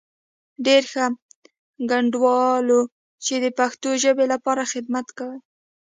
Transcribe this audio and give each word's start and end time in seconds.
ډېر 0.65 0.83
ښه، 0.91 1.05
ګډنوالو 1.89 2.81
چې 3.25 3.35
د 3.43 3.45
پښتو 3.59 3.89
ژبې 4.03 4.25
لپاره 4.33 4.63
خدمت 4.71 5.07
کوئ. 5.17 5.39